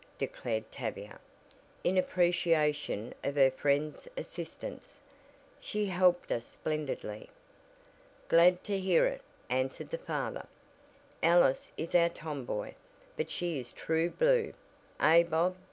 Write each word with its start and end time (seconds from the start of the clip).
declared 0.17 0.71
Tavia, 0.71 1.19
in 1.83 1.95
appreciation 1.95 3.13
of 3.23 3.35
her 3.35 3.51
friend's 3.51 4.07
assistance. 4.17 4.99
"She 5.59 5.85
helped 5.85 6.31
us 6.31 6.43
splendidly." 6.43 7.29
"Glad 8.27 8.63
to 8.63 8.79
hear 8.79 9.05
it," 9.05 9.21
answered 9.47 9.91
the 9.91 9.99
father, 9.99 10.47
"Alice 11.21 11.71
is 11.77 11.93
our 11.93 12.09
tom 12.09 12.45
boy, 12.45 12.73
but 13.15 13.29
she 13.29 13.59
is 13.59 13.71
true 13.71 14.09
blue, 14.09 14.55
eh, 14.99 15.21
Bob?" 15.21 15.55